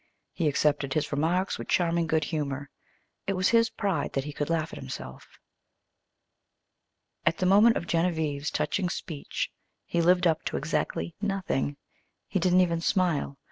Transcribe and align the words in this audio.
He 0.31 0.47
accepted 0.47 0.95
his 0.95 1.11
remarks 1.11 1.59
with 1.59 1.67
charming 1.67 2.07
good 2.07 2.23
humor. 2.23 2.71
It 3.27 3.33
was 3.33 3.49
his 3.49 3.69
pride 3.69 4.13
that 4.13 4.23
he 4.23 4.33
could 4.33 4.49
laugh 4.49 4.73
at 4.73 4.79
himself. 4.79 5.37
At 7.23 7.37
the 7.37 7.45
moment 7.45 7.77
of 7.77 7.85
Genevieve's 7.85 8.49
touching 8.49 8.89
speech 8.89 9.51
he 9.85 10.01
lived 10.01 10.25
up 10.25 10.43
to 10.45 10.57
exactly 10.57 11.13
nothing. 11.21 11.77
He 12.27 12.39
didn't 12.39 12.61
even 12.61 12.81
smile. 12.81 13.37